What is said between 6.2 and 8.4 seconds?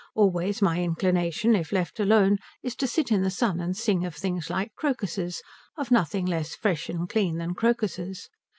less fresh and clean than crocuses.